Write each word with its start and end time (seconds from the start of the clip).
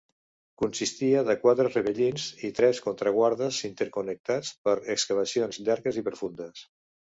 Consistia 0.61 1.19
de 1.27 1.35
quatre 1.43 1.65
ravellins 1.73 2.25
i 2.49 2.51
tres 2.61 2.81
contraguardes 2.87 3.61
interconnectats 3.71 4.53
per 4.67 4.77
excavacions 4.99 5.65
llargues 5.69 6.05
i 6.05 6.09
profundes. 6.13 6.69